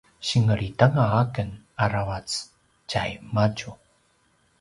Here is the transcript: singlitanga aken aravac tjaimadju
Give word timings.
singlitanga 0.27 1.03
aken 1.21 1.49
aravac 1.87 2.27
tjaimadju 2.89 3.71